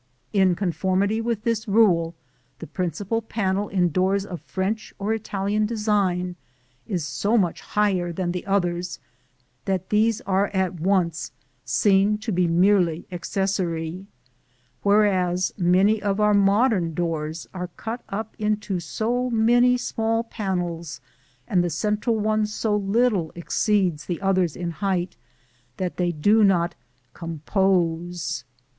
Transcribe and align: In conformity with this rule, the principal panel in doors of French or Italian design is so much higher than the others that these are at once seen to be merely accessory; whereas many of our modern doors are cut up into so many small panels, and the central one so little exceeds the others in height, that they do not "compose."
In 0.33 0.55
conformity 0.55 1.21
with 1.21 1.43
this 1.43 1.67
rule, 1.67 2.15
the 2.57 2.65
principal 2.65 3.21
panel 3.21 3.67
in 3.69 3.91
doors 3.91 4.25
of 4.25 4.41
French 4.41 4.91
or 4.97 5.13
Italian 5.13 5.67
design 5.67 6.37
is 6.87 7.05
so 7.05 7.37
much 7.37 7.61
higher 7.61 8.11
than 8.11 8.31
the 8.31 8.43
others 8.47 8.97
that 9.65 9.91
these 9.91 10.19
are 10.21 10.47
at 10.55 10.79
once 10.79 11.31
seen 11.65 12.17
to 12.17 12.31
be 12.31 12.47
merely 12.47 13.05
accessory; 13.11 14.07
whereas 14.81 15.53
many 15.55 16.01
of 16.01 16.19
our 16.19 16.33
modern 16.33 16.95
doors 16.95 17.45
are 17.53 17.67
cut 17.77 18.01
up 18.09 18.35
into 18.39 18.79
so 18.79 19.29
many 19.29 19.77
small 19.77 20.23
panels, 20.23 20.99
and 21.47 21.63
the 21.63 21.69
central 21.69 22.15
one 22.17 22.47
so 22.47 22.75
little 22.75 23.31
exceeds 23.35 24.05
the 24.07 24.19
others 24.19 24.55
in 24.55 24.71
height, 24.71 25.15
that 25.77 25.97
they 25.97 26.11
do 26.11 26.43
not 26.43 26.73
"compose." 27.13 28.45